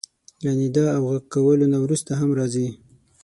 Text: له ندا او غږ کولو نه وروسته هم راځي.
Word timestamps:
له 0.43 0.51
ندا 0.61 0.85
او 0.95 1.03
غږ 1.11 1.23
کولو 1.33 1.65
نه 1.73 1.77
وروسته 1.83 2.11
هم 2.19 2.29
راځي. 2.39 2.67